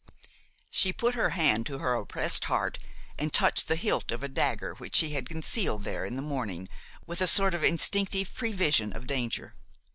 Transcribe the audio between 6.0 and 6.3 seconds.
in the